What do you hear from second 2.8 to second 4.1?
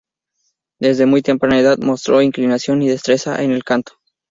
y destreza en el canto.